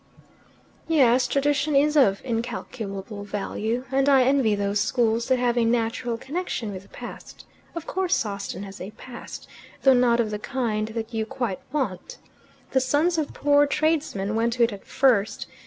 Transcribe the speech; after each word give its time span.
"Yes. 0.87 1.27
Tradition 1.27 1.75
is 1.75 1.95
of 1.95 2.23
incalculable 2.25 3.23
value. 3.23 3.85
And 3.91 4.09
I 4.09 4.23
envy 4.23 4.55
those 4.55 4.81
schools 4.81 5.27
that 5.27 5.37
have 5.37 5.59
a 5.59 5.63
natural 5.63 6.17
connection 6.17 6.71
with 6.71 6.81
the 6.81 6.89
past. 6.89 7.45
Of 7.75 7.85
course 7.85 8.17
Sawston 8.17 8.63
has 8.63 8.81
a 8.81 8.89
past, 8.97 9.47
though 9.83 9.93
not 9.93 10.19
of 10.19 10.31
the 10.31 10.39
kind 10.39 10.87
that 10.87 11.13
you 11.13 11.27
quite 11.27 11.59
want. 11.71 12.17
The 12.71 12.79
sons 12.81 13.19
of 13.19 13.31
poor 13.35 13.67
tradesmen 13.67 14.33
went 14.33 14.53
to 14.53 14.63
it 14.63 14.73
at 14.73 14.85
first. 14.87 15.45